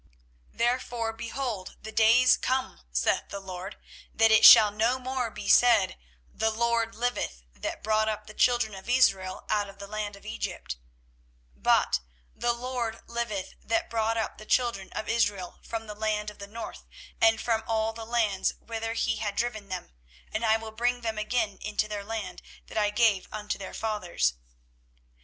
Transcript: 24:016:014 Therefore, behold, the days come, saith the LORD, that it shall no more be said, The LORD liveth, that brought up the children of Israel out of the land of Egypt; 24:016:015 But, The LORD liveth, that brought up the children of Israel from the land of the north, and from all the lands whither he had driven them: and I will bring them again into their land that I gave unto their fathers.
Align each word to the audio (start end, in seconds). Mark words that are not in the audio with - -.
24:016:014 0.53 0.57
Therefore, 0.57 1.13
behold, 1.13 1.75
the 1.83 1.91
days 1.91 2.35
come, 2.35 2.81
saith 2.91 3.29
the 3.29 3.39
LORD, 3.39 3.77
that 4.15 4.31
it 4.31 4.43
shall 4.43 4.71
no 4.71 4.97
more 4.97 5.29
be 5.29 5.47
said, 5.47 5.95
The 6.33 6.49
LORD 6.49 6.95
liveth, 6.95 7.43
that 7.53 7.83
brought 7.83 8.09
up 8.09 8.25
the 8.25 8.33
children 8.33 8.73
of 8.73 8.89
Israel 8.89 9.45
out 9.47 9.69
of 9.69 9.77
the 9.77 9.85
land 9.85 10.15
of 10.15 10.25
Egypt; 10.25 10.77
24:016:015 11.55 11.61
But, 11.63 11.99
The 12.35 12.51
LORD 12.53 13.01
liveth, 13.05 13.53
that 13.63 13.91
brought 13.91 14.17
up 14.17 14.39
the 14.39 14.47
children 14.47 14.89
of 14.93 15.07
Israel 15.07 15.59
from 15.61 15.85
the 15.85 15.93
land 15.93 16.31
of 16.31 16.39
the 16.39 16.47
north, 16.47 16.87
and 17.21 17.39
from 17.39 17.63
all 17.67 17.93
the 17.93 18.03
lands 18.03 18.55
whither 18.59 18.93
he 18.93 19.17
had 19.17 19.35
driven 19.35 19.69
them: 19.69 19.91
and 20.31 20.43
I 20.43 20.57
will 20.57 20.71
bring 20.71 21.01
them 21.01 21.19
again 21.19 21.59
into 21.61 21.87
their 21.87 22.03
land 22.03 22.41
that 22.65 22.77
I 22.79 22.89
gave 22.89 23.27
unto 23.31 23.59
their 23.59 23.75
fathers. 23.75 24.33